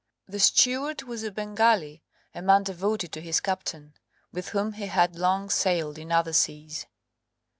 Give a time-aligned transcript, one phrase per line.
[0.27, 2.01] The steward was a Bengali,
[2.33, 3.93] a man devoted to his captain,
[4.31, 6.87] with whom he had long sailed in other seas.